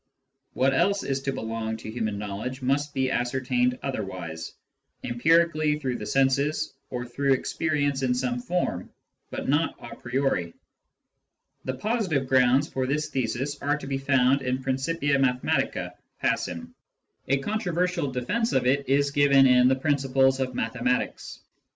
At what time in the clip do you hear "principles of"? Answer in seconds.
19.75-20.53